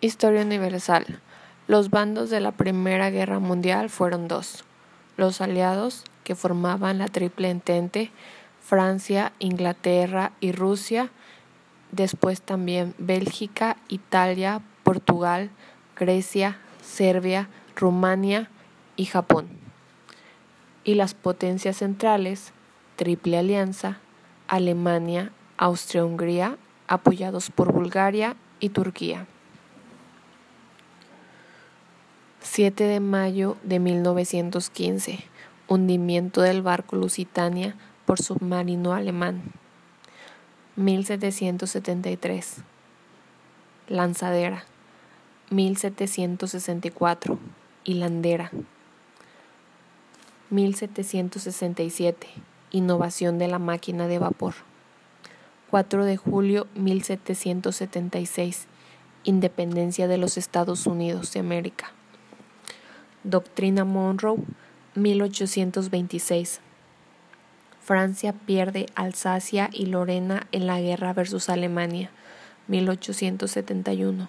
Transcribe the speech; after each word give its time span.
Historia 0.00 0.42
universal. 0.42 1.18
Los 1.66 1.90
bandos 1.90 2.30
de 2.30 2.38
la 2.38 2.52
Primera 2.52 3.10
Guerra 3.10 3.40
Mundial 3.40 3.90
fueron 3.90 4.28
dos. 4.28 4.62
Los 5.16 5.40
aliados, 5.40 6.04
que 6.22 6.36
formaban 6.36 6.98
la 6.98 7.08
Triple 7.08 7.50
Entente, 7.50 8.12
Francia, 8.60 9.32
Inglaterra 9.40 10.30
y 10.38 10.52
Rusia, 10.52 11.10
después 11.90 12.42
también 12.42 12.94
Bélgica, 12.98 13.76
Italia, 13.88 14.60
Portugal, 14.84 15.50
Grecia, 15.96 16.58
Serbia, 16.80 17.48
Rumania 17.74 18.48
y 18.94 19.06
Japón. 19.06 19.48
Y 20.84 20.94
las 20.94 21.14
potencias 21.14 21.78
centrales, 21.78 22.52
Triple 22.94 23.36
Alianza, 23.36 23.98
Alemania, 24.46 25.32
Austria-Hungría, 25.56 26.56
apoyados 26.86 27.50
por 27.50 27.72
Bulgaria 27.72 28.36
y 28.60 28.68
Turquía. 28.68 29.26
7 32.50 32.84
de 32.84 32.98
mayo 32.98 33.58
de 33.62 33.78
1915. 33.78 35.18
Hundimiento 35.68 36.40
del 36.40 36.62
barco 36.62 36.96
Lusitania 36.96 37.76
por 38.06 38.22
submarino 38.22 38.94
alemán. 38.94 39.52
1773. 40.76 42.56
Lanzadera. 43.88 44.64
1764. 45.50 47.38
Hilandera. 47.84 48.50
1767. 50.48 52.28
Innovación 52.70 53.38
de 53.38 53.48
la 53.48 53.58
máquina 53.58 54.08
de 54.08 54.18
vapor. 54.18 54.54
4 55.68 56.06
de 56.06 56.16
julio 56.16 56.66
1776. 56.74 58.66
Independencia 59.24 60.08
de 60.08 60.16
los 60.16 60.38
Estados 60.38 60.86
Unidos 60.86 61.30
de 61.34 61.40
América. 61.40 61.92
Doctrina 63.24 63.84
Monroe, 63.84 64.38
1826. 64.94 66.60
Francia 67.80 68.32
pierde 68.32 68.86
Alsacia 68.94 69.70
y 69.72 69.86
Lorena 69.86 70.46
en 70.52 70.68
la 70.68 70.80
guerra 70.80 71.12
versus 71.14 71.48
Alemania, 71.48 72.10
1871. 72.68 74.28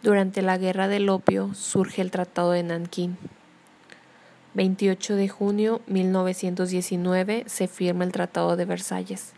Durante 0.00 0.42
la 0.42 0.58
guerra 0.58 0.86
del 0.86 1.08
opio 1.08 1.54
surge 1.54 2.02
el 2.02 2.12
Tratado 2.12 2.52
de 2.52 2.62
Nankín. 2.62 3.18
28 4.54 5.16
de 5.16 5.28
junio 5.28 5.80
1919 5.88 7.44
se 7.48 7.66
firma 7.66 8.04
el 8.04 8.12
Tratado 8.12 8.56
de 8.56 8.64
Versalles. 8.64 9.32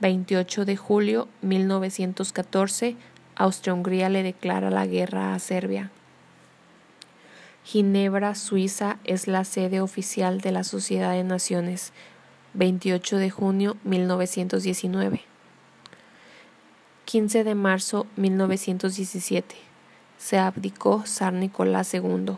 28 0.00 0.64
de 0.64 0.76
julio 0.76 1.28
1914 1.42 2.96
Austria-Hungría 3.36 4.08
le 4.08 4.24
declara 4.24 4.70
la 4.70 4.86
guerra 4.86 5.34
a 5.34 5.38
Serbia. 5.38 5.92
Ginebra, 7.64 8.34
Suiza, 8.34 8.98
es 9.04 9.28
la 9.28 9.44
sede 9.44 9.80
oficial 9.80 10.40
de 10.40 10.52
la 10.52 10.64
Sociedad 10.64 11.12
de 11.12 11.24
Naciones. 11.24 11.92
28 12.54 13.18
de 13.18 13.30
junio 13.30 13.76
1919. 13.84 15.22
15 17.04 17.44
de 17.44 17.54
marzo 17.54 18.06
1917. 18.16 19.56
Se 20.18 20.38
abdicó 20.38 21.04
Zar 21.06 21.32
Nicolás 21.32 21.94
II. 21.94 22.36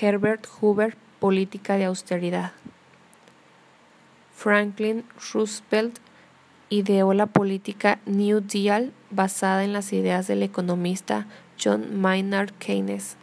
Herbert 0.00 0.46
Hoover, 0.46 0.96
política 1.20 1.76
de 1.76 1.86
austeridad. 1.86 2.52
Franklin 4.34 5.04
Roosevelt 5.32 5.98
ideó 6.68 7.12
la 7.12 7.26
política 7.26 8.00
New 8.06 8.40
Deal 8.40 8.92
basada 9.10 9.62
en 9.62 9.72
las 9.72 9.92
ideas 9.92 10.26
del 10.26 10.42
economista 10.42 11.26
John 11.62 12.00
Maynard 12.00 12.52
Keynes. 12.58 13.16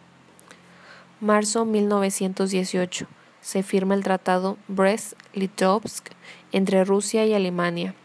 Marzo 1.20 1.66
1918. 1.66 3.08
Se 3.42 3.64
firma 3.64 3.96
el 3.96 4.04
Tratado 4.04 4.58
Brest-Litovsk 4.68 6.12
entre 6.52 6.86
Rusia 6.86 7.26
y 7.26 7.34
Alemania. 7.34 7.96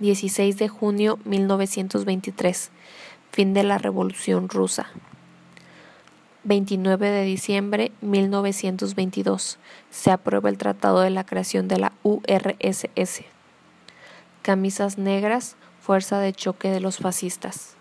16 0.00 0.58
de 0.58 0.68
junio 0.68 1.18
1923. 1.24 2.70
Fin 3.30 3.54
de 3.54 3.62
la 3.62 3.78
Revolución 3.78 4.48
Rusa. 4.48 4.88
29 6.44 7.10
de 7.10 7.24
diciembre 7.24 7.92
1922. 8.00 9.58
Se 9.90 10.10
aprueba 10.10 10.50
el 10.50 10.58
Tratado 10.58 11.00
de 11.00 11.10
la 11.10 11.24
creación 11.24 11.68
de 11.68 11.78
la 11.78 11.92
URSS. 12.02 13.22
Camisas 14.42 14.98
negras, 14.98 15.56
fuerza 15.80 16.18
de 16.18 16.32
choque 16.32 16.70
de 16.70 16.80
los 16.80 16.98
fascistas. 16.98 17.76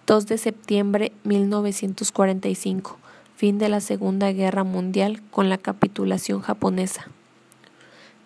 2 0.05 0.27
de 0.27 0.37
septiembre 0.37 1.13
1945, 1.23 2.97
fin 3.37 3.57
de 3.57 3.69
la 3.69 3.79
Segunda 3.79 4.33
Guerra 4.33 4.65
Mundial 4.65 5.21
con 5.31 5.47
la 5.47 5.57
capitulación 5.57 6.41
japonesa. 6.41 7.07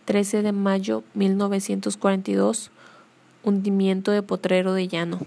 13 0.06 0.42
de 0.42 0.52
mayo 0.52 1.04
1942, 1.14 2.72
hundimiento 3.44 4.10
de 4.10 4.24
Potrero 4.24 4.74
de 4.74 4.88
Llano. 4.88 5.20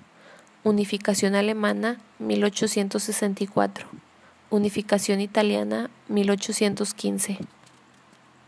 Unificación 0.65 1.35
alemana, 1.35 1.99
1864. 2.19 3.89
Unificación 4.51 5.21
italiana, 5.21 5.91
1815. 6.09 7.39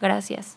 Gracias. 0.00 0.54